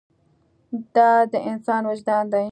دا 0.95 1.11
د 1.31 1.33
انسان 1.51 1.81
وجدان 1.89 2.25
دی. 2.31 2.39